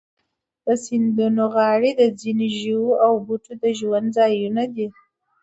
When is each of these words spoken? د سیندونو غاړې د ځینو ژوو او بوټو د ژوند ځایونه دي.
د 0.65 0.67
سیندونو 0.85 1.43
غاړې 1.55 1.91
د 1.99 2.01
ځینو 2.19 2.47
ژوو 2.59 2.91
او 3.05 3.13
بوټو 3.25 3.53
د 3.63 3.65
ژوند 3.79 4.07
ځایونه 4.17 4.63
دي. 4.75 4.87